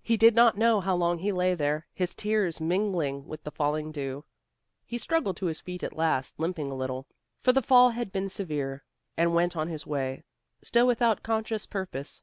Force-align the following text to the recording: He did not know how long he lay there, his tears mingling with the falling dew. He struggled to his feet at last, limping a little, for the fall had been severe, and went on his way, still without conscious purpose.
He 0.00 0.16
did 0.16 0.34
not 0.34 0.56
know 0.56 0.80
how 0.80 0.96
long 0.96 1.18
he 1.18 1.30
lay 1.30 1.54
there, 1.54 1.86
his 1.92 2.14
tears 2.14 2.62
mingling 2.62 3.26
with 3.28 3.42
the 3.44 3.50
falling 3.50 3.92
dew. 3.92 4.24
He 4.86 4.96
struggled 4.96 5.36
to 5.36 5.44
his 5.48 5.60
feet 5.60 5.82
at 5.82 5.92
last, 5.98 6.40
limping 6.40 6.70
a 6.70 6.74
little, 6.74 7.06
for 7.40 7.52
the 7.52 7.60
fall 7.60 7.90
had 7.90 8.10
been 8.10 8.30
severe, 8.30 8.84
and 9.18 9.34
went 9.34 9.54
on 9.54 9.68
his 9.68 9.86
way, 9.86 10.22
still 10.62 10.86
without 10.86 11.22
conscious 11.22 11.66
purpose. 11.66 12.22